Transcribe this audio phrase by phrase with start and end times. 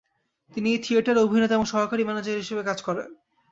[0.51, 3.07] তিনি এই থিয়েটারে অভিনেতা এবং সহকারী ম্যানেজার হিসাবে কাজ করেন।